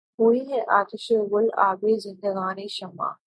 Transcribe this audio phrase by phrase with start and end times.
[0.19, 3.11] ہوئی ہے آتشِ گُل آبِ زندگانیِ شمع